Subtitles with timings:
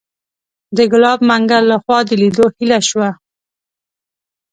[0.77, 3.09] د ګلاب منګل لخوا د لیدو هیله شوه.